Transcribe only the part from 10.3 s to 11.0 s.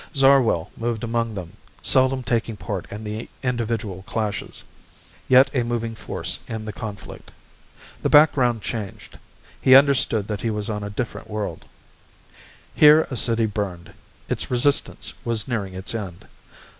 he was on a